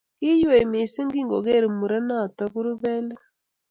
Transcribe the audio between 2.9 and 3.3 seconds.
let